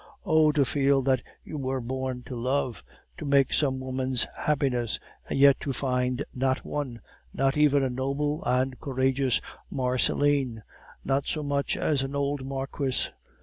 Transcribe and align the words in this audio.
Oh! 0.25 0.51
to 0.53 0.65
feel 0.65 1.03
that 1.03 1.21
you 1.43 1.59
were 1.59 1.79
born 1.79 2.23
to 2.23 2.35
love, 2.35 2.83
to 3.19 3.23
make 3.27 3.53
some 3.53 3.79
woman's 3.79 4.25
happiness, 4.35 4.99
and 5.29 5.37
yet 5.37 5.59
to 5.59 5.73
find 5.73 6.25
not 6.33 6.65
one, 6.65 7.01
not 7.35 7.55
even 7.55 7.83
a 7.83 7.89
noble 7.91 8.43
and 8.43 8.79
courageous 8.79 9.41
Marceline, 9.69 10.63
not 11.05 11.27
so 11.27 11.43
much 11.43 11.77
as 11.77 12.01
an 12.01 12.15
old 12.15 12.43
Marquise! 12.43 13.11